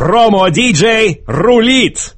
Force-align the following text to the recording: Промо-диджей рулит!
Промо-диджей 0.00 1.24
рулит! 1.26 2.14